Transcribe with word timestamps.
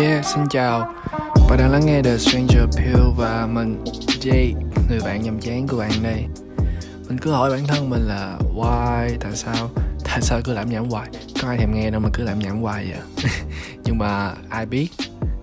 Yeah, 0.00 0.24
xin 0.24 0.48
chào. 0.50 0.94
Bạn 1.48 1.58
đang 1.58 1.70
lắng 1.70 1.86
nghe 1.86 2.02
The 2.02 2.16
Stranger 2.16 2.62
Pill 2.76 3.00
và 3.16 3.46
mình 3.52 3.84
Jay, 4.06 4.54
người 4.88 5.00
bạn 5.04 5.22
nhầm 5.22 5.40
chán 5.40 5.66
của 5.68 5.76
bạn 5.76 5.90
đây. 6.02 6.26
Mình 7.08 7.18
cứ 7.18 7.30
hỏi 7.30 7.50
bản 7.50 7.66
thân 7.66 7.90
mình 7.90 8.00
là 8.02 8.38
Why, 8.56 9.08
tại 9.20 9.32
sao, 9.34 9.70
tại 10.04 10.20
sao 10.22 10.40
cứ 10.44 10.52
làm 10.52 10.70
nhảm 10.70 10.90
hoài? 10.90 11.08
Có 11.42 11.48
ai 11.48 11.58
thèm 11.58 11.74
nghe 11.74 11.90
đâu 11.90 12.00
mà 12.00 12.08
cứ 12.14 12.22
làm 12.22 12.38
nhảm 12.38 12.62
hoài 12.62 12.86
vậy? 12.90 13.30
Nhưng 13.84 13.98
mà 13.98 14.32
ai 14.48 14.66
biết 14.66 14.88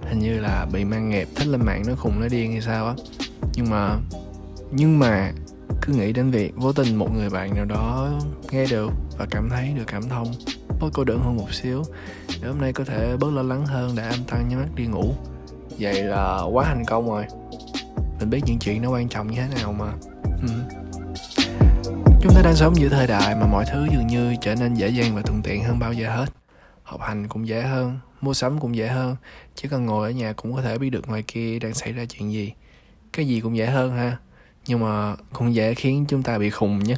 Hình 0.10 0.20
như 0.20 0.40
là 0.40 0.66
bị 0.74 0.86
mang 0.86 1.10
nghiệp 1.10 1.28
thích 1.36 1.48
lên 1.48 1.66
mạng 1.66 1.84
nó 1.88 1.94
khùng 1.96 2.20
nó 2.20 2.28
điên 2.28 2.52
hay 2.52 2.62
sao 2.62 2.88
á. 2.88 2.94
Nhưng 3.54 3.70
mà 3.70 3.98
Nhưng 4.72 5.00
mà 5.00 5.32
cứ 5.82 5.94
nghĩ 5.94 6.14
đến 6.14 6.32
việc 6.32 6.56
vô 6.56 6.74
tình 6.74 6.96
một 6.96 7.10
người 7.16 7.30
bạn 7.30 7.56
nào 7.56 7.66
đó 7.66 8.10
nghe 8.52 8.66
được 8.66 8.92
và 9.18 9.26
cảm 9.30 9.50
thấy 9.50 9.74
được 9.78 9.86
cảm 9.88 10.10
thông 10.10 10.34
bớt 10.80 10.90
cô 10.94 11.04
đơn 11.04 11.20
hơn 11.20 11.38
một 11.38 11.54
xíu. 11.54 11.84
Để 12.42 12.48
hôm 12.48 12.62
nay 12.62 12.74
có 12.74 12.84
thể 12.84 13.18
bớt 13.20 13.34
lo 13.34 13.42
lắng 13.42 13.66
hơn 13.66 13.96
để 13.96 14.04
an 14.04 14.20
tâm 14.28 14.50
nhắm 14.50 14.60
mắt 14.60 14.68
đi 14.76 14.86
ngủ. 14.86 15.14
Vậy 15.80 16.04
là 16.04 16.42
quá 16.52 16.66
thành 16.66 16.86
công 16.86 17.10
rồi. 17.10 17.26
Mình 18.20 18.30
biết 18.30 18.42
những 18.46 18.60
chuyện 18.60 18.82
nó 18.82 18.90
quan 18.90 19.10
trọng 19.10 19.28
như 19.28 19.38
thế 19.38 19.62
nào 19.62 19.74
mà. 19.74 19.94
Ừ. 20.42 20.48
chúng 22.22 22.34
ta 22.36 22.42
đang 22.44 22.56
sống 22.56 22.76
giữa 22.76 22.90
thời 22.90 23.08
đại 23.08 23.36
mà 23.36 23.48
mọi 23.48 23.66
thứ 23.72 23.88
dường 23.92 24.08
như 24.08 24.36
trở 24.42 24.56
nên 24.56 24.74
dễ 24.74 24.90
dàng 24.90 25.16
và 25.16 25.22
thuận 25.22 25.42
tiện 25.42 25.64
hơn 25.64 25.80
bao 25.80 25.94
giờ 25.94 26.10
hết. 26.10 26.26
Học 26.84 27.02
hành 27.02 27.28
cũng 27.28 27.48
dễ 27.48 27.62
hơn, 27.62 28.00
mua 28.22 28.34
sắm 28.34 28.60
cũng 28.60 28.76
dễ 28.76 28.88
hơn. 28.88 29.16
Chỉ 29.56 29.70
cần 29.70 29.86
ngồi 29.86 30.08
ở 30.08 30.12
nhà 30.12 30.34
cũng 30.34 30.54
có 30.54 30.62
thể 30.62 30.78
biết 30.78 30.90
được 30.90 31.08
ngoài 31.08 31.24
kia 31.28 31.60
đang 31.60 31.74
xảy 31.74 31.92
ra 31.92 32.06
chuyện 32.06 32.32
gì. 32.32 32.54
Cái 33.14 33.28
gì 33.28 33.40
cũng 33.40 33.58
dễ 33.58 33.66
hơn 33.66 33.92
ha. 33.92 34.18
Nhưng 34.68 34.80
mà 34.80 35.16
cũng 35.34 35.54
dễ 35.54 35.74
khiến 35.74 36.06
chúng 36.08 36.24
ta 36.24 36.38
bị 36.38 36.50
khùng 36.50 36.80
nhất. 36.80 36.98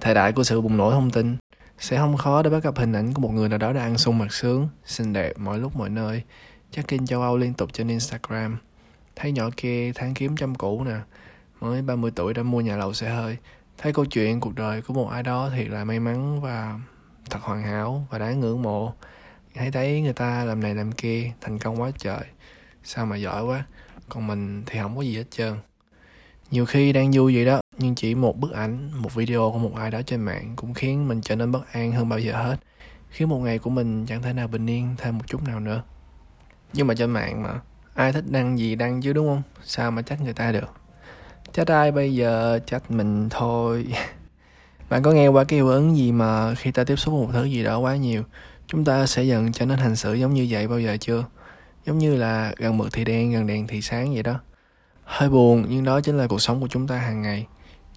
Thời 0.00 0.14
đại 0.14 0.32
của 0.32 0.44
sự 0.44 0.60
bùng 0.60 0.76
nổ 0.76 0.90
thông 0.90 1.10
tin 1.10 1.36
sẽ 1.78 1.96
không 1.96 2.16
khó 2.16 2.42
để 2.42 2.50
bắt 2.50 2.62
gặp 2.62 2.78
hình 2.78 2.92
ảnh 2.92 3.14
của 3.14 3.22
một 3.22 3.30
người 3.32 3.48
nào 3.48 3.58
đó 3.58 3.72
đang 3.72 3.82
ăn 3.82 3.98
sung 3.98 4.18
mặt 4.18 4.32
sướng, 4.32 4.68
xinh 4.84 5.12
đẹp 5.12 5.32
mọi 5.38 5.58
lúc 5.58 5.76
mọi 5.76 5.90
nơi. 5.90 6.22
Check-in 6.70 7.06
châu 7.06 7.22
Âu 7.22 7.36
liên 7.36 7.54
tục 7.54 7.72
trên 7.72 7.88
Instagram. 7.88 8.58
Thấy 9.16 9.32
nhỏ 9.32 9.50
kia 9.56 9.92
tháng 9.94 10.14
kiếm 10.14 10.36
trăm 10.36 10.54
cũ 10.54 10.84
nè. 10.84 10.96
Mới 11.60 11.82
30 11.82 12.10
tuổi 12.14 12.34
đã 12.34 12.42
mua 12.42 12.60
nhà 12.60 12.76
lầu 12.76 12.94
xe 12.94 13.08
hơi. 13.08 13.36
Thấy 13.78 13.92
câu 13.92 14.04
chuyện 14.04 14.40
cuộc 14.40 14.54
đời 14.54 14.82
của 14.82 14.94
một 14.94 15.08
ai 15.08 15.22
đó 15.22 15.50
thì 15.56 15.64
là 15.64 15.84
may 15.84 16.00
mắn 16.00 16.40
và 16.40 16.80
thật 17.30 17.38
hoàn 17.42 17.62
hảo 17.62 18.06
và 18.10 18.18
đáng 18.18 18.40
ngưỡng 18.40 18.62
mộ. 18.62 18.92
Thấy 19.54 19.70
thấy 19.70 20.00
người 20.00 20.12
ta 20.12 20.44
làm 20.44 20.60
này 20.60 20.74
làm 20.74 20.92
kia, 20.92 21.32
thành 21.40 21.58
công 21.58 21.80
quá 21.80 21.90
trời. 21.98 22.24
Sao 22.84 23.06
mà 23.06 23.16
giỏi 23.16 23.44
quá. 23.44 23.64
Còn 24.08 24.26
mình 24.26 24.62
thì 24.66 24.78
không 24.78 24.96
có 24.96 25.02
gì 25.02 25.16
hết 25.16 25.30
trơn. 25.30 25.54
Nhiều 26.50 26.66
khi 26.66 26.92
đang 26.92 27.10
vui 27.14 27.34
vậy 27.34 27.44
đó 27.44 27.60
nhưng 27.78 27.94
chỉ 27.94 28.14
một 28.14 28.38
bức 28.38 28.52
ảnh, 28.52 28.90
một 29.02 29.14
video 29.14 29.50
của 29.52 29.58
một 29.58 29.72
ai 29.76 29.90
đó 29.90 30.02
trên 30.02 30.20
mạng 30.20 30.52
cũng 30.56 30.74
khiến 30.74 31.08
mình 31.08 31.20
trở 31.20 31.36
nên 31.36 31.52
bất 31.52 31.72
an 31.72 31.92
hơn 31.92 32.08
bao 32.08 32.18
giờ 32.18 32.32
hết, 32.32 32.56
khiến 33.10 33.28
một 33.28 33.38
ngày 33.38 33.58
của 33.58 33.70
mình 33.70 34.06
chẳng 34.06 34.22
thể 34.22 34.32
nào 34.32 34.48
bình 34.48 34.66
yên 34.66 34.94
thêm 34.98 35.18
một 35.18 35.24
chút 35.26 35.42
nào 35.42 35.60
nữa. 35.60 35.82
Nhưng 36.72 36.86
mà 36.86 36.94
trên 36.94 37.10
mạng 37.10 37.42
mà, 37.42 37.60
ai 37.94 38.12
thích 38.12 38.24
đăng 38.28 38.58
gì 38.58 38.74
đăng 38.74 39.02
chứ, 39.02 39.12
đúng 39.12 39.28
không? 39.28 39.42
Sao 39.64 39.90
mà 39.90 40.02
trách 40.02 40.20
người 40.20 40.32
ta 40.32 40.52
được? 40.52 40.72
Trách 41.52 41.68
ai 41.68 41.92
bây 41.92 42.14
giờ? 42.14 42.58
Trách 42.66 42.90
mình 42.90 43.28
thôi. 43.28 43.86
Bạn 44.88 45.02
có 45.02 45.10
nghe 45.12 45.28
qua 45.28 45.44
cái 45.44 45.56
hiệu 45.56 45.68
ứng 45.68 45.96
gì 45.96 46.12
mà 46.12 46.54
khi 46.54 46.70
ta 46.70 46.84
tiếp 46.84 46.96
xúc 46.96 47.14
một 47.14 47.28
thứ 47.32 47.44
gì 47.44 47.64
đó 47.64 47.78
quá 47.78 47.96
nhiều, 47.96 48.22
chúng 48.66 48.84
ta 48.84 49.06
sẽ 49.06 49.22
dần 49.22 49.52
trở 49.52 49.66
nên 49.66 49.78
hành 49.78 49.96
xử 49.96 50.14
giống 50.14 50.34
như 50.34 50.46
vậy 50.50 50.68
bao 50.68 50.80
giờ 50.80 50.96
chưa? 51.00 51.24
Giống 51.86 51.98
như 51.98 52.16
là 52.16 52.52
gần 52.56 52.78
mực 52.78 52.92
thì 52.92 53.04
đen, 53.04 53.32
gần 53.32 53.46
đèn 53.46 53.66
thì 53.66 53.82
sáng 53.82 54.14
vậy 54.14 54.22
đó. 54.22 54.40
Hơi 55.04 55.28
buồn, 55.28 55.64
nhưng 55.68 55.84
đó 55.84 56.00
chính 56.00 56.18
là 56.18 56.26
cuộc 56.26 56.38
sống 56.38 56.60
của 56.60 56.68
chúng 56.68 56.86
ta 56.86 56.98
hàng 56.98 57.22
ngày 57.22 57.46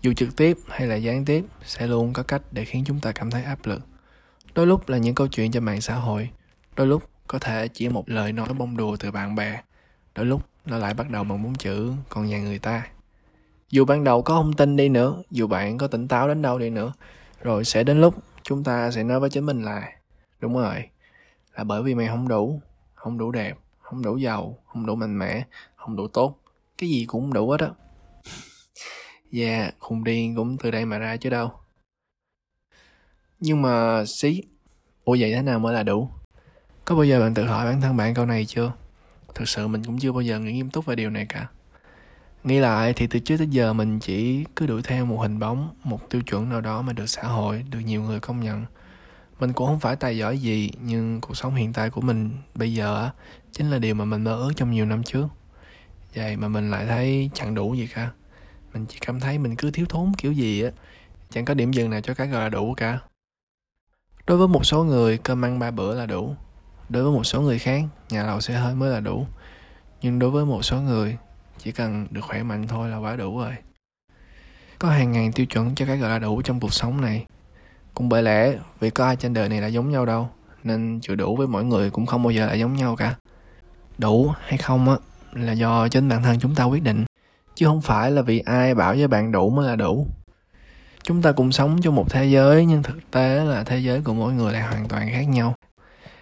dù 0.01 0.13
trực 0.13 0.35
tiếp 0.35 0.57
hay 0.67 0.87
là 0.87 0.95
gián 0.95 1.25
tiếp 1.25 1.45
sẽ 1.63 1.87
luôn 1.87 2.13
có 2.13 2.23
cách 2.23 2.41
để 2.51 2.65
khiến 2.65 2.83
chúng 2.85 2.99
ta 2.99 3.11
cảm 3.11 3.29
thấy 3.31 3.43
áp 3.43 3.59
lực. 3.65 3.81
Đôi 4.55 4.67
lúc 4.67 4.89
là 4.89 4.97
những 4.97 5.15
câu 5.15 5.27
chuyện 5.27 5.51
trên 5.51 5.63
mạng 5.63 5.81
xã 5.81 5.95
hội, 5.95 6.29
đôi 6.75 6.87
lúc 6.87 7.03
có 7.27 7.39
thể 7.39 7.67
chỉ 7.67 7.89
một 7.89 8.09
lời 8.09 8.33
nói 8.33 8.47
bông 8.57 8.77
đùa 8.77 8.95
từ 8.99 9.11
bạn 9.11 9.35
bè, 9.35 9.61
đôi 10.15 10.25
lúc 10.25 10.41
nó 10.65 10.77
lại 10.77 10.93
bắt 10.93 11.09
đầu 11.09 11.23
bằng 11.23 11.43
bốn 11.43 11.55
chữ 11.55 11.93
còn 12.09 12.25
nhà 12.25 12.39
người 12.39 12.59
ta 12.59 12.87
dù 13.69 13.85
ban 13.85 14.03
đầu 14.03 14.21
có 14.21 14.33
không 14.33 14.53
tin 14.53 14.75
đi 14.75 14.89
nữa, 14.89 15.23
dù 15.31 15.47
bạn 15.47 15.77
có 15.77 15.87
tỉnh 15.87 16.07
táo 16.07 16.27
đến 16.27 16.41
đâu 16.41 16.59
đi 16.59 16.69
nữa, 16.69 16.93
rồi 17.41 17.65
sẽ 17.65 17.83
đến 17.83 18.01
lúc 18.01 18.15
chúng 18.43 18.63
ta 18.63 18.91
sẽ 18.91 19.03
nói 19.03 19.19
với 19.19 19.29
chính 19.29 19.45
mình 19.45 19.61
là 19.61 19.91
đúng 20.39 20.53
rồi, 20.53 20.89
là 21.55 21.63
bởi 21.63 21.83
vì 21.83 21.95
mày 21.95 22.07
không 22.07 22.27
đủ 22.27 22.61
không 22.93 23.17
đủ 23.17 23.31
đẹp, 23.31 23.57
không 23.81 24.01
đủ 24.01 24.17
giàu, 24.17 24.57
không 24.65 24.85
đủ 24.85 24.95
mạnh 24.95 25.19
mẽ, 25.19 25.43
không 25.75 25.95
đủ 25.95 26.07
tốt, 26.07 26.37
cái 26.77 26.89
gì 26.89 27.05
cũng 27.05 27.33
đủ 27.33 27.49
hết 27.51 27.59
á. 27.59 27.69
Dạ, 29.31 29.47
yeah, 29.47 29.75
khùng 29.79 30.03
điên 30.03 30.35
cũng 30.35 30.57
từ 30.57 30.71
đây 30.71 30.85
mà 30.85 30.97
ra 30.97 31.17
chứ 31.17 31.29
đâu. 31.29 31.51
Nhưng 33.39 33.61
mà 33.61 34.05
xí, 34.05 34.43
ủa 35.03 35.17
vậy 35.19 35.33
thế 35.33 35.41
nào 35.41 35.59
mới 35.59 35.73
là 35.73 35.83
đủ? 35.83 36.09
Có 36.85 36.95
bao 36.95 37.03
giờ 37.05 37.19
bạn 37.19 37.33
tự 37.33 37.45
hỏi 37.45 37.65
bản 37.65 37.81
thân 37.81 37.97
bạn 37.97 38.13
câu 38.13 38.25
này 38.25 38.45
chưa? 38.45 38.73
Thực 39.35 39.49
sự 39.49 39.67
mình 39.67 39.83
cũng 39.83 39.99
chưa 39.99 40.11
bao 40.11 40.21
giờ 40.21 40.39
nghĩ 40.39 40.53
nghiêm 40.53 40.69
túc 40.69 40.85
về 40.85 40.95
điều 40.95 41.09
này 41.09 41.25
cả. 41.29 41.47
Nghĩ 42.43 42.59
lại 42.59 42.93
thì 42.93 43.07
từ 43.07 43.19
trước 43.19 43.37
tới 43.37 43.47
giờ 43.47 43.73
mình 43.73 43.99
chỉ 43.99 44.45
cứ 44.55 44.67
đuổi 44.67 44.81
theo 44.81 45.05
một 45.05 45.17
hình 45.21 45.39
bóng, 45.39 45.75
một 45.83 46.09
tiêu 46.09 46.21
chuẩn 46.21 46.49
nào 46.49 46.61
đó 46.61 46.81
mà 46.81 46.93
được 46.93 47.07
xã 47.07 47.23
hội, 47.23 47.65
được 47.69 47.79
nhiều 47.79 48.01
người 48.01 48.19
công 48.19 48.39
nhận. 48.39 48.65
Mình 49.39 49.53
cũng 49.53 49.67
không 49.67 49.79
phải 49.79 49.95
tài 49.95 50.17
giỏi 50.17 50.37
gì, 50.37 50.71
nhưng 50.81 51.21
cuộc 51.21 51.37
sống 51.37 51.55
hiện 51.55 51.73
tại 51.73 51.89
của 51.89 52.01
mình 52.01 52.31
bây 52.55 52.73
giờ 52.73 53.09
chính 53.51 53.71
là 53.71 53.79
điều 53.79 53.95
mà 53.95 54.05
mình 54.05 54.23
mơ 54.23 54.35
ước 54.35 54.51
trong 54.55 54.71
nhiều 54.71 54.85
năm 54.85 55.03
trước. 55.03 55.27
Vậy 56.15 56.37
mà 56.37 56.47
mình 56.47 56.71
lại 56.71 56.85
thấy 56.85 57.29
chẳng 57.33 57.55
đủ 57.55 57.73
gì 57.73 57.87
cả 57.93 58.11
mình 58.73 58.85
chỉ 58.89 58.97
cảm 59.01 59.19
thấy 59.19 59.37
mình 59.37 59.55
cứ 59.55 59.71
thiếu 59.71 59.85
thốn 59.89 60.11
kiểu 60.17 60.31
gì 60.31 60.63
á, 60.63 60.71
chẳng 61.29 61.45
có 61.45 61.53
điểm 61.53 61.71
dừng 61.71 61.89
nào 61.89 62.01
cho 62.01 62.13
cái 62.13 62.27
gọi 62.27 62.43
là 62.43 62.49
đủ 62.49 62.73
cả. 62.77 62.99
Đối 64.27 64.37
với 64.37 64.47
một 64.47 64.65
số 64.65 64.83
người, 64.83 65.17
cơm 65.17 65.45
ăn 65.45 65.59
ba 65.59 65.71
bữa 65.71 65.95
là 65.95 66.05
đủ. 66.05 66.35
Đối 66.89 67.03
với 67.03 67.11
một 67.11 67.23
số 67.23 67.41
người 67.41 67.59
khác, 67.59 67.83
nhà 68.09 68.23
lầu 68.23 68.41
xe 68.41 68.53
hơi 68.53 68.75
mới 68.75 68.89
là 68.89 68.99
đủ. 68.99 69.27
Nhưng 70.01 70.19
đối 70.19 70.31
với 70.31 70.45
một 70.45 70.61
số 70.61 70.81
người, 70.81 71.17
chỉ 71.57 71.71
cần 71.71 72.07
được 72.11 72.21
khỏe 72.21 72.43
mạnh 72.43 72.67
thôi 72.67 72.89
là 72.89 72.97
quá 72.97 73.15
đủ 73.15 73.39
rồi. 73.39 73.55
Có 74.79 74.89
hàng 74.89 75.11
ngàn 75.11 75.31
tiêu 75.31 75.45
chuẩn 75.45 75.75
cho 75.75 75.85
cái 75.85 75.97
gọi 75.97 76.09
là 76.09 76.19
đủ 76.19 76.41
trong 76.41 76.59
cuộc 76.59 76.73
sống 76.73 77.01
này. 77.01 77.25
Cũng 77.93 78.09
bởi 78.09 78.23
lẽ, 78.23 78.53
vì 78.79 78.89
có 78.89 79.05
ai 79.05 79.15
trên 79.15 79.33
đời 79.33 79.49
này 79.49 79.61
là 79.61 79.67
giống 79.67 79.91
nhau 79.91 80.05
đâu, 80.05 80.29
nên 80.63 80.99
chịu 81.01 81.15
đủ 81.15 81.35
với 81.35 81.47
mỗi 81.47 81.63
người 81.63 81.89
cũng 81.89 82.05
không 82.05 82.23
bao 82.23 82.31
giờ 82.31 82.45
là 82.45 82.53
giống 82.53 82.75
nhau 82.75 82.95
cả. 82.95 83.15
Đủ 83.97 84.33
hay 84.41 84.57
không 84.57 84.89
á, 84.89 84.95
là 85.31 85.51
do 85.51 85.87
chính 85.87 86.09
bản 86.09 86.23
thân 86.23 86.39
chúng 86.39 86.55
ta 86.55 86.63
quyết 86.63 86.83
định 86.83 87.05
chứ 87.61 87.67
không 87.67 87.81
phải 87.81 88.11
là 88.11 88.21
vì 88.21 88.39
ai 88.39 88.75
bảo 88.75 88.95
với 88.97 89.07
bạn 89.07 89.31
đủ 89.31 89.49
mới 89.49 89.67
là 89.67 89.75
đủ. 89.75 90.07
Chúng 91.03 91.21
ta 91.21 91.31
cùng 91.31 91.51
sống 91.51 91.81
trong 91.81 91.95
một 91.95 92.09
thế 92.09 92.25
giới, 92.25 92.65
nhưng 92.65 92.83
thực 92.83 93.11
tế 93.11 93.43
là 93.45 93.63
thế 93.63 93.79
giới 93.79 94.01
của 94.01 94.13
mỗi 94.13 94.33
người 94.33 94.53
lại 94.53 94.61
hoàn 94.61 94.87
toàn 94.87 95.09
khác 95.11 95.21
nhau. 95.21 95.55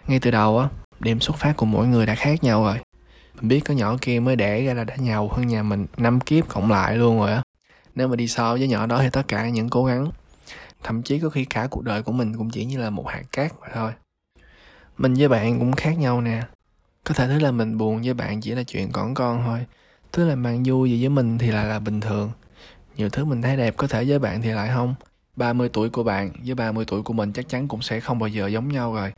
Ngay 0.07 0.19
từ 0.19 0.31
đầu 0.31 0.59
á, 0.59 0.67
điểm 0.99 1.19
xuất 1.19 1.37
phát 1.37 1.57
của 1.57 1.65
mỗi 1.65 1.87
người 1.87 2.05
đã 2.05 2.15
khác 2.15 2.43
nhau 2.43 2.63
rồi. 2.63 2.77
Mình 3.35 3.47
biết 3.47 3.59
có 3.59 3.73
nhỏ 3.73 3.97
kia 4.01 4.19
mới 4.19 4.35
đẻ 4.35 4.61
ra 4.63 4.73
là 4.73 4.83
đã 4.83 4.95
giàu 4.95 5.27
hơn 5.27 5.47
nhà 5.47 5.63
mình 5.63 5.85
năm 5.97 6.19
kiếp 6.19 6.47
cộng 6.47 6.71
lại 6.71 6.97
luôn 6.97 7.19
rồi 7.19 7.31
á. 7.31 7.43
Nếu 7.95 8.07
mà 8.07 8.15
đi 8.15 8.27
so 8.27 8.53
với 8.53 8.67
nhỏ 8.67 8.85
đó 8.85 8.99
thì 9.01 9.09
tất 9.09 9.27
cả 9.27 9.49
những 9.49 9.69
cố 9.69 9.85
gắng, 9.85 10.11
thậm 10.83 11.03
chí 11.03 11.19
có 11.19 11.29
khi 11.29 11.45
cả 11.45 11.67
cuộc 11.71 11.83
đời 11.83 12.03
của 12.03 12.11
mình 12.11 12.37
cũng 12.37 12.49
chỉ 12.49 12.65
như 12.65 12.77
là 12.77 12.89
một 12.89 13.07
hạt 13.07 13.23
cát 13.31 13.51
mà 13.61 13.67
thôi. 13.73 13.91
Mình 14.97 15.13
với 15.13 15.27
bạn 15.27 15.59
cũng 15.59 15.73
khác 15.73 15.97
nhau 15.97 16.21
nè. 16.21 16.43
Có 17.03 17.13
thể 17.13 17.27
thứ 17.27 17.39
là 17.39 17.51
mình 17.51 17.77
buồn 17.77 18.01
với 18.03 18.13
bạn 18.13 18.41
chỉ 18.41 18.51
là 18.51 18.63
chuyện 18.63 18.91
còn 18.91 19.13
con 19.13 19.43
thôi 19.45 19.65
thứ 20.13 20.25
làm 20.25 20.43
bạn 20.43 20.63
vui 20.65 20.91
gì 20.91 21.01
với 21.01 21.09
mình 21.09 21.37
thì 21.37 21.51
lại 21.51 21.65
là 21.65 21.79
bình 21.79 22.01
thường. 22.01 22.31
Nhiều 22.97 23.09
thứ 23.09 23.25
mình 23.25 23.41
thấy 23.41 23.57
đẹp 23.57 23.77
có 23.77 23.87
thể 23.87 24.05
với 24.07 24.19
bạn 24.19 24.41
thì 24.41 24.49
lại 24.49 24.69
không. 24.73 24.95
30 25.35 25.69
tuổi 25.73 25.89
của 25.89 26.03
bạn 26.03 26.31
với 26.45 26.55
30 26.55 26.85
tuổi 26.87 27.01
của 27.01 27.13
mình 27.13 27.33
chắc 27.33 27.49
chắn 27.49 27.67
cũng 27.67 27.81
sẽ 27.81 27.99
không 27.99 28.19
bao 28.19 28.27
giờ 28.27 28.47
giống 28.47 28.69
nhau 28.69 28.93
rồi. 28.93 29.13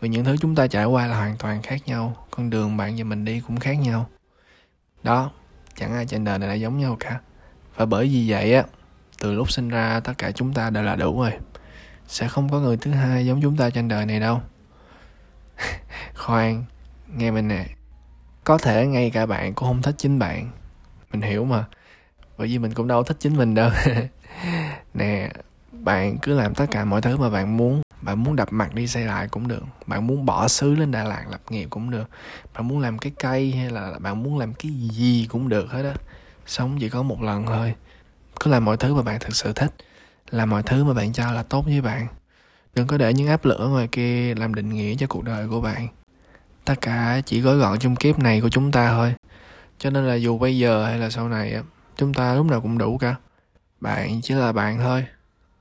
Vì 0.00 0.08
những 0.08 0.24
thứ 0.24 0.36
chúng 0.36 0.54
ta 0.54 0.66
trải 0.66 0.84
qua 0.84 1.06
là 1.06 1.16
hoàn 1.18 1.36
toàn 1.36 1.62
khác 1.62 1.80
nhau, 1.86 2.26
con 2.30 2.50
đường 2.50 2.76
bạn 2.76 2.94
và 2.96 3.04
mình 3.04 3.24
đi 3.24 3.40
cũng 3.46 3.60
khác 3.60 3.74
nhau. 3.74 4.08
Đó, 5.02 5.30
chẳng 5.76 5.92
ai 5.92 6.06
trên 6.06 6.24
đời 6.24 6.38
này 6.38 6.48
đã 6.48 6.54
giống 6.54 6.78
nhau 6.78 6.96
cả. 7.00 7.20
Và 7.76 7.86
bởi 7.86 8.06
vì 8.06 8.30
vậy 8.30 8.54
á, 8.54 8.64
từ 9.18 9.32
lúc 9.32 9.52
sinh 9.52 9.68
ra 9.68 10.00
tất 10.00 10.12
cả 10.18 10.30
chúng 10.30 10.52
ta 10.52 10.70
đều 10.70 10.82
là 10.82 10.96
đủ 10.96 11.20
rồi. 11.20 11.32
Sẽ 12.06 12.28
không 12.28 12.48
có 12.48 12.60
người 12.60 12.76
thứ 12.76 12.90
hai 12.90 13.26
giống 13.26 13.42
chúng 13.42 13.56
ta 13.56 13.70
trên 13.70 13.88
đời 13.88 14.06
này 14.06 14.20
đâu. 14.20 14.40
Khoan, 16.14 16.64
nghe 17.16 17.30
mình 17.30 17.48
nè 17.48 17.66
có 18.44 18.58
thể 18.58 18.86
ngay 18.86 19.10
cả 19.10 19.26
bạn 19.26 19.54
cũng 19.54 19.68
không 19.68 19.82
thích 19.82 19.94
chính 19.98 20.18
bạn. 20.18 20.50
Mình 21.12 21.22
hiểu 21.22 21.44
mà. 21.44 21.64
Bởi 22.38 22.48
vì 22.48 22.58
mình 22.58 22.74
cũng 22.74 22.88
đâu 22.88 23.02
thích 23.02 23.16
chính 23.20 23.36
mình 23.36 23.54
đâu. 23.54 23.70
Nè, 24.94 25.30
bạn 25.72 26.18
cứ 26.18 26.34
làm 26.34 26.54
tất 26.54 26.66
cả 26.70 26.84
mọi 26.84 27.00
thứ 27.00 27.16
mà 27.16 27.30
bạn 27.30 27.56
muốn. 27.56 27.82
Bạn 28.00 28.22
muốn 28.22 28.36
đập 28.36 28.52
mặt 28.52 28.74
đi 28.74 28.86
xây 28.86 29.04
lại 29.04 29.28
cũng 29.28 29.48
được. 29.48 29.62
Bạn 29.86 30.06
muốn 30.06 30.26
bỏ 30.26 30.48
xứ 30.48 30.74
lên 30.74 30.90
đà 30.90 31.04
lạt 31.04 31.24
lập 31.30 31.40
nghiệp 31.50 31.66
cũng 31.70 31.90
được. 31.90 32.08
Bạn 32.54 32.68
muốn 32.68 32.80
làm 32.80 32.98
cái 32.98 33.12
cây 33.18 33.52
hay 33.52 33.70
là 33.70 33.98
bạn 33.98 34.22
muốn 34.22 34.38
làm 34.38 34.54
cái 34.54 34.72
gì 34.72 35.26
cũng 35.30 35.48
được 35.48 35.70
hết 35.70 35.82
á. 35.82 35.94
Sống 36.46 36.76
chỉ 36.80 36.88
có 36.88 37.02
một 37.02 37.22
lần 37.22 37.46
thôi. 37.46 37.74
Cứ 38.40 38.50
làm 38.50 38.64
mọi 38.64 38.76
thứ 38.76 38.94
mà 38.94 39.02
bạn 39.02 39.20
thực 39.20 39.36
sự 39.36 39.52
thích. 39.52 39.74
Làm 40.30 40.50
mọi 40.50 40.62
thứ 40.62 40.84
mà 40.84 40.94
bạn 40.94 41.12
cho 41.12 41.32
là 41.32 41.42
tốt 41.42 41.64
với 41.64 41.80
bạn. 41.80 42.06
Đừng 42.74 42.86
có 42.86 42.98
để 42.98 43.14
những 43.14 43.28
áp 43.28 43.44
lực 43.44 43.58
ở 43.58 43.68
ngoài 43.68 43.88
kia 43.92 44.34
làm 44.34 44.54
định 44.54 44.68
nghĩa 44.68 44.94
cho 44.94 45.06
cuộc 45.06 45.24
đời 45.24 45.48
của 45.48 45.60
bạn 45.60 45.88
tất 46.64 46.74
cả 46.80 47.22
chỉ 47.26 47.40
gói 47.40 47.56
gọn 47.56 47.78
trong 47.78 47.96
kiếp 47.96 48.18
này 48.18 48.40
của 48.40 48.48
chúng 48.48 48.72
ta 48.72 48.90
thôi. 48.90 49.14
Cho 49.78 49.90
nên 49.90 50.06
là 50.06 50.14
dù 50.14 50.38
bây 50.38 50.58
giờ 50.58 50.84
hay 50.84 50.98
là 50.98 51.10
sau 51.10 51.28
này 51.28 51.54
chúng 51.96 52.14
ta 52.14 52.34
lúc 52.34 52.46
nào 52.46 52.60
cũng 52.60 52.78
đủ 52.78 52.98
cả. 52.98 53.14
Bạn 53.80 54.20
chỉ 54.22 54.34
là 54.34 54.52
bạn 54.52 54.78
thôi, 54.78 55.06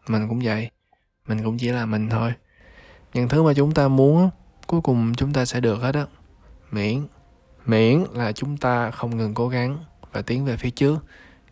mình 0.08 0.30
cũng 0.30 0.40
vậy, 0.44 0.70
mình 1.28 1.44
cũng 1.44 1.58
chỉ 1.58 1.68
là 1.68 1.86
mình 1.86 2.10
thôi. 2.10 2.34
Những 3.14 3.30
thứ 3.30 3.44
mà 3.44 3.54
chúng 3.54 3.72
ta 3.72 3.88
muốn 3.88 4.30
cuối 4.68 4.82
cùng 4.82 5.14
chúng 5.16 5.34
ta 5.34 5.46
sẽ 5.46 5.60
được 5.60 5.82
hết 5.82 5.96
á. 5.96 6.06
Miễn 6.72 7.08
miễn 7.66 8.04
là 8.14 8.32
chúng 8.32 8.58
ta 8.58 8.92
không 8.92 9.18
ngừng 9.18 9.34
cố 9.34 9.50
gắng 9.50 9.86
và 10.12 10.22
tiến 10.22 10.46
về 10.46 10.58
phía 10.58 10.70
trước. 10.70 11.06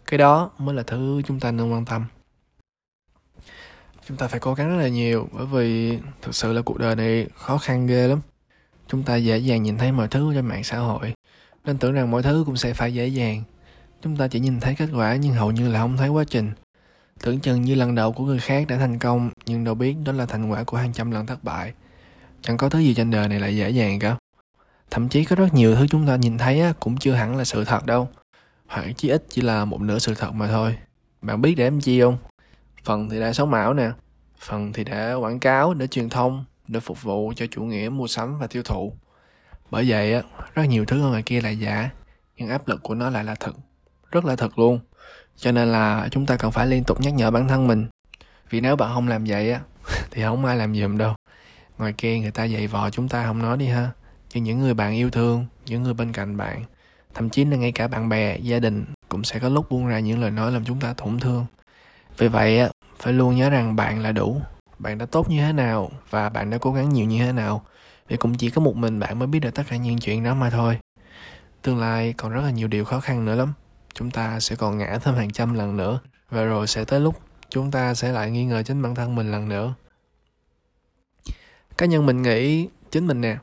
Cái 0.05 0.17
đó 0.17 0.51
mới 0.57 0.75
là 0.75 0.83
thứ 0.83 1.21
chúng 1.25 1.39
ta 1.39 1.51
nên 1.51 1.71
quan 1.71 1.85
tâm. 1.85 2.05
Chúng 4.07 4.17
ta 4.17 4.27
phải 4.27 4.39
cố 4.39 4.53
gắng 4.53 4.69
rất 4.69 4.83
là 4.83 4.87
nhiều 4.87 5.29
bởi 5.31 5.45
vì 5.45 5.99
thực 6.21 6.35
sự 6.35 6.53
là 6.53 6.61
cuộc 6.61 6.77
đời 6.77 6.95
này 6.95 7.27
khó 7.35 7.57
khăn 7.57 7.87
ghê 7.87 8.07
lắm 8.07 8.21
chúng 8.91 9.03
ta 9.03 9.15
dễ 9.15 9.37
dàng 9.37 9.63
nhìn 9.63 9.77
thấy 9.77 9.91
mọi 9.91 10.07
thứ 10.07 10.33
trên 10.33 10.45
mạng 10.45 10.63
xã 10.63 10.77
hội, 10.77 11.13
nên 11.65 11.77
tưởng 11.77 11.93
rằng 11.93 12.11
mọi 12.11 12.23
thứ 12.23 12.43
cũng 12.45 12.57
sẽ 12.57 12.73
phải 12.73 12.93
dễ 12.93 13.07
dàng. 13.07 13.43
Chúng 14.01 14.17
ta 14.17 14.27
chỉ 14.27 14.39
nhìn 14.39 14.59
thấy 14.59 14.75
kết 14.75 14.89
quả 14.93 15.15
nhưng 15.15 15.33
hầu 15.33 15.51
như 15.51 15.69
là 15.71 15.79
không 15.79 15.97
thấy 15.97 16.09
quá 16.09 16.23
trình. 16.23 16.51
Tưởng 17.21 17.39
chừng 17.39 17.61
như 17.61 17.75
lần 17.75 17.95
đầu 17.95 18.11
của 18.11 18.25
người 18.25 18.39
khác 18.39 18.67
đã 18.67 18.77
thành 18.77 18.99
công, 18.99 19.29
nhưng 19.45 19.63
đâu 19.63 19.75
biết 19.75 19.95
đó 20.05 20.11
là 20.11 20.25
thành 20.25 20.51
quả 20.51 20.63
của 20.63 20.77
hàng 20.77 20.93
trăm 20.93 21.11
lần 21.11 21.25
thất 21.25 21.43
bại. 21.43 21.73
Chẳng 22.41 22.57
có 22.57 22.69
thứ 22.69 22.79
gì 22.79 22.93
trên 22.93 23.11
đời 23.11 23.27
này 23.27 23.39
là 23.39 23.47
dễ 23.47 23.69
dàng 23.69 23.99
cả. 23.99 24.15
Thậm 24.91 25.09
chí 25.09 25.25
có 25.25 25.35
rất 25.35 25.53
nhiều 25.53 25.75
thứ 25.75 25.87
chúng 25.87 26.07
ta 26.07 26.15
nhìn 26.15 26.37
thấy 26.37 26.63
cũng 26.79 26.97
chưa 26.97 27.13
hẳn 27.13 27.37
là 27.37 27.43
sự 27.43 27.65
thật 27.65 27.85
đâu. 27.85 28.09
Hoặc 28.67 28.85
chí 28.97 29.09
ít 29.09 29.25
chỉ 29.29 29.41
là 29.41 29.65
một 29.65 29.81
nửa 29.81 29.99
sự 29.99 30.15
thật 30.15 30.31
mà 30.33 30.47
thôi. 30.47 30.75
Bạn 31.21 31.41
biết 31.41 31.55
để 31.55 31.63
làm 31.63 31.81
chi 31.81 32.01
không? 32.01 32.17
Phần 32.83 33.09
thì 33.09 33.19
đã 33.19 33.33
sống 33.33 33.53
ảo 33.53 33.73
nè. 33.73 33.89
Phần 34.39 34.73
thì 34.73 34.83
đã 34.83 35.13
quảng 35.13 35.39
cáo 35.39 35.73
để 35.73 35.87
truyền 35.87 36.09
thông 36.09 36.45
để 36.71 36.79
phục 36.79 37.03
vụ 37.03 37.33
cho 37.35 37.45
chủ 37.51 37.63
nghĩa 37.63 37.89
mua 37.89 38.07
sắm 38.07 38.39
và 38.39 38.47
tiêu 38.47 38.63
thụ. 38.63 38.93
Bởi 39.71 39.85
vậy 39.87 40.13
á, 40.13 40.21
rất 40.53 40.63
nhiều 40.63 40.85
thứ 40.85 41.03
ở 41.03 41.09
ngoài 41.09 41.23
kia 41.23 41.41
là 41.41 41.49
giả, 41.49 41.89
nhưng 42.37 42.49
áp 42.49 42.67
lực 42.67 42.83
của 42.83 42.95
nó 42.95 43.09
lại 43.09 43.23
là 43.23 43.35
thật, 43.39 43.51
rất 44.11 44.25
là 44.25 44.35
thật 44.35 44.59
luôn. 44.59 44.79
Cho 45.35 45.51
nên 45.51 45.71
là 45.71 46.07
chúng 46.11 46.25
ta 46.25 46.37
cần 46.37 46.51
phải 46.51 46.67
liên 46.67 46.83
tục 46.83 47.01
nhắc 47.01 47.13
nhở 47.13 47.31
bản 47.31 47.47
thân 47.47 47.67
mình. 47.67 47.87
Vì 48.49 48.61
nếu 48.61 48.75
bạn 48.75 48.91
không 48.93 49.07
làm 49.07 49.23
vậy 49.23 49.51
á, 49.51 49.61
thì 50.11 50.21
không 50.21 50.45
ai 50.45 50.57
làm 50.57 50.75
giùm 50.75 50.97
đâu. 50.97 51.15
Ngoài 51.77 51.93
kia 51.93 52.19
người 52.19 52.31
ta 52.31 52.43
dạy 52.43 52.67
vò 52.67 52.89
chúng 52.89 53.09
ta 53.09 53.25
không 53.25 53.39
nói 53.39 53.57
đi 53.57 53.65
ha 53.67 53.89
nhưng 54.33 54.43
những 54.43 54.59
người 54.59 54.73
bạn 54.73 54.93
yêu 54.93 55.09
thương, 55.09 55.45
những 55.65 55.83
người 55.83 55.93
bên 55.93 56.11
cạnh 56.11 56.37
bạn. 56.37 56.63
Thậm 57.13 57.29
chí 57.29 57.45
là 57.45 57.57
ngay 57.57 57.71
cả 57.71 57.87
bạn 57.87 58.09
bè, 58.09 58.37
gia 58.37 58.59
đình 58.59 58.85
cũng 59.09 59.23
sẽ 59.23 59.39
có 59.39 59.49
lúc 59.49 59.69
buông 59.69 59.87
ra 59.87 59.99
những 59.99 60.21
lời 60.21 60.31
nói 60.31 60.51
làm 60.51 60.65
chúng 60.65 60.79
ta 60.79 60.93
tổn 60.93 61.19
thương. 61.19 61.45
Vì 62.17 62.27
vậy 62.27 62.59
á, 62.59 62.69
phải 62.99 63.13
luôn 63.13 63.35
nhớ 63.35 63.49
rằng 63.49 63.75
bạn 63.75 63.99
là 63.99 64.11
đủ 64.11 64.41
bạn 64.81 64.97
đã 64.97 65.05
tốt 65.05 65.29
như 65.29 65.41
thế 65.41 65.53
nào 65.53 65.91
và 66.09 66.29
bạn 66.29 66.49
đã 66.49 66.57
cố 66.57 66.73
gắng 66.73 66.89
nhiều 66.89 67.05
như 67.05 67.25
thế 67.25 67.31
nào? 67.31 67.65
Vì 68.07 68.17
cũng 68.17 68.37
chỉ 68.37 68.49
có 68.49 68.61
một 68.61 68.75
mình 68.75 68.99
bạn 68.99 69.19
mới 69.19 69.27
biết 69.27 69.39
được 69.39 69.55
tất 69.55 69.63
cả 69.69 69.77
những 69.77 69.99
chuyện 69.99 70.23
đó 70.23 70.33
mà 70.33 70.49
thôi. 70.49 70.77
Tương 71.61 71.79
lai 71.79 72.13
còn 72.17 72.31
rất 72.31 72.41
là 72.41 72.49
nhiều 72.49 72.67
điều 72.67 72.85
khó 72.85 72.99
khăn 72.99 73.25
nữa 73.25 73.35
lắm. 73.35 73.53
Chúng 73.93 74.11
ta 74.11 74.39
sẽ 74.39 74.55
còn 74.55 74.77
ngã 74.77 74.99
thêm 75.03 75.15
hàng 75.15 75.31
trăm 75.31 75.53
lần 75.53 75.77
nữa. 75.77 75.99
Và 76.29 76.43
rồi 76.43 76.67
sẽ 76.67 76.85
tới 76.85 76.99
lúc 76.99 77.19
chúng 77.49 77.71
ta 77.71 77.93
sẽ 77.93 78.11
lại 78.11 78.31
nghi 78.31 78.45
ngờ 78.45 78.63
chính 78.63 78.81
bản 78.81 78.95
thân 78.95 79.15
mình 79.15 79.31
lần 79.31 79.49
nữa. 79.49 79.73
Cá 81.77 81.85
nhân 81.85 82.05
mình 82.05 82.21
nghĩ 82.21 82.67
chính 82.91 83.07
mình 83.07 83.21
nè 83.21 83.37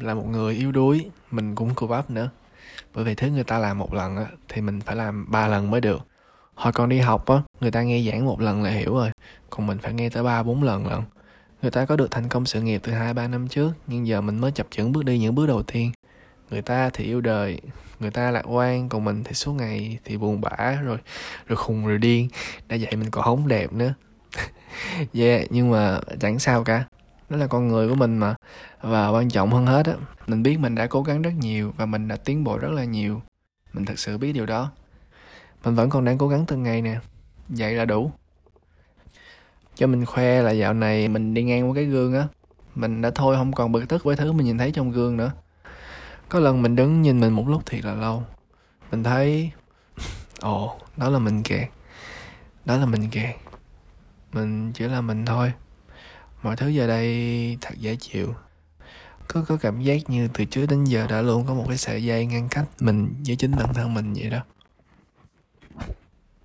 là 0.00 0.14
một 0.14 0.26
người 0.26 0.54
yếu 0.54 0.72
đuối 0.72 1.10
mình 1.30 1.54
cũng 1.54 1.74
cù 1.74 1.86
bắp 1.86 2.10
nữa. 2.10 2.30
Bởi 2.94 3.04
vì 3.04 3.14
thứ 3.14 3.28
người 3.28 3.44
ta 3.44 3.58
làm 3.58 3.78
một 3.78 3.94
lần 3.94 4.16
á, 4.16 4.26
thì 4.48 4.60
mình 4.60 4.80
phải 4.80 4.96
làm 4.96 5.30
ba 5.30 5.48
lần 5.48 5.70
mới 5.70 5.80
được 5.80 6.09
hồi 6.60 6.72
còn 6.72 6.88
đi 6.88 6.98
học 6.98 7.26
á, 7.26 7.42
người 7.60 7.70
ta 7.70 7.82
nghe 7.82 8.10
giảng 8.10 8.26
một 8.26 8.40
lần 8.40 8.62
là 8.62 8.70
hiểu 8.70 8.94
rồi, 8.94 9.10
còn 9.50 9.66
mình 9.66 9.78
phải 9.78 9.92
nghe 9.92 10.08
tới 10.08 10.22
ba 10.22 10.42
bốn 10.42 10.62
lần 10.62 10.86
lận. 10.86 11.00
Người 11.62 11.70
ta 11.70 11.84
có 11.84 11.96
được 11.96 12.10
thành 12.10 12.28
công 12.28 12.46
sự 12.46 12.62
nghiệp 12.62 12.80
từ 12.84 12.92
hai 12.92 13.14
ba 13.14 13.28
năm 13.28 13.48
trước, 13.48 13.72
nhưng 13.86 14.06
giờ 14.06 14.20
mình 14.20 14.38
mới 14.38 14.52
chập 14.52 14.66
chững 14.70 14.92
bước 14.92 15.04
đi 15.04 15.18
những 15.18 15.34
bước 15.34 15.46
đầu 15.46 15.62
tiên. 15.62 15.92
Người 16.50 16.62
ta 16.62 16.90
thì 16.92 17.04
yêu 17.04 17.20
đời, 17.20 17.60
người 18.00 18.10
ta 18.10 18.30
lạc 18.30 18.42
quan, 18.42 18.88
còn 18.88 19.04
mình 19.04 19.24
thì 19.24 19.34
suốt 19.34 19.52
ngày 19.52 19.98
thì 20.04 20.16
buồn 20.16 20.40
bã, 20.40 20.78
rồi 20.84 20.98
rồi 21.46 21.56
khùng 21.56 21.86
rồi 21.86 21.98
điên. 21.98 22.28
Đã 22.68 22.76
vậy 22.80 22.96
mình 22.96 23.10
còn 23.10 23.24
hống 23.24 23.48
đẹp 23.48 23.72
nữa. 23.72 23.94
Yeah, 25.14 25.46
nhưng 25.50 25.70
mà 25.70 26.00
chẳng 26.20 26.38
sao 26.38 26.64
cả. 26.64 26.84
Đó 27.28 27.36
là 27.36 27.46
con 27.46 27.68
người 27.68 27.88
của 27.88 27.94
mình 27.94 28.18
mà, 28.18 28.34
và 28.80 29.08
quan 29.08 29.30
trọng 29.30 29.50
hơn 29.50 29.66
hết 29.66 29.86
á, 29.86 29.92
mình 30.26 30.42
biết 30.42 30.58
mình 30.58 30.74
đã 30.74 30.86
cố 30.86 31.02
gắng 31.02 31.22
rất 31.22 31.32
nhiều 31.38 31.72
và 31.76 31.86
mình 31.86 32.08
đã 32.08 32.16
tiến 32.16 32.44
bộ 32.44 32.58
rất 32.58 32.70
là 32.70 32.84
nhiều. 32.84 33.22
Mình 33.72 33.84
thật 33.84 33.98
sự 33.98 34.18
biết 34.18 34.32
điều 34.32 34.46
đó 34.46 34.70
mình 35.64 35.74
vẫn 35.74 35.90
còn 35.90 36.04
đang 36.04 36.18
cố 36.18 36.28
gắng 36.28 36.44
từng 36.46 36.62
ngày 36.62 36.82
nè. 36.82 37.00
Vậy 37.48 37.74
là 37.74 37.84
đủ. 37.84 38.10
Cho 39.74 39.86
mình 39.86 40.04
khoe 40.04 40.42
là 40.42 40.50
dạo 40.50 40.74
này 40.74 41.08
mình 41.08 41.34
đi 41.34 41.42
ngang 41.42 41.68
qua 41.68 41.74
cái 41.74 41.84
gương 41.84 42.14
á. 42.14 42.26
Mình 42.74 43.02
đã 43.02 43.10
thôi 43.14 43.36
không 43.36 43.52
còn 43.52 43.72
bực 43.72 43.88
tức 43.88 44.04
với 44.04 44.16
thứ 44.16 44.32
mình 44.32 44.46
nhìn 44.46 44.58
thấy 44.58 44.72
trong 44.72 44.90
gương 44.90 45.16
nữa. 45.16 45.32
Có 46.28 46.38
lần 46.38 46.62
mình 46.62 46.76
đứng 46.76 47.02
nhìn 47.02 47.20
mình 47.20 47.32
một 47.32 47.48
lúc 47.48 47.66
thiệt 47.66 47.84
là 47.84 47.94
lâu. 47.94 48.22
Mình 48.90 49.04
thấy, 49.04 49.50
ồ, 50.40 50.78
đó 50.96 51.08
là 51.08 51.18
mình 51.18 51.42
kìa. 51.42 51.66
Đó 52.64 52.76
là 52.76 52.86
mình 52.86 53.10
kìa. 53.10 53.32
Mình 54.32 54.72
chỉ 54.72 54.84
là 54.84 55.00
mình 55.00 55.26
thôi. 55.26 55.52
Mọi 56.42 56.56
thứ 56.56 56.68
giờ 56.68 56.86
đây 56.86 57.58
thật 57.60 57.74
dễ 57.78 57.96
chịu. 57.96 58.34
Có 59.28 59.44
có 59.48 59.56
cảm 59.56 59.80
giác 59.80 60.10
như 60.10 60.28
từ 60.34 60.44
trước 60.44 60.66
đến 60.66 60.84
giờ 60.84 61.06
đã 61.06 61.22
luôn 61.22 61.46
có 61.46 61.54
một 61.54 61.64
cái 61.68 61.76
sợi 61.76 62.04
dây 62.04 62.26
ngăn 62.26 62.48
cách 62.48 62.64
mình 62.80 63.14
với 63.26 63.36
chính 63.36 63.56
bản 63.56 63.74
thân 63.74 63.94
mình 63.94 64.12
vậy 64.12 64.30
đó. 64.30 64.38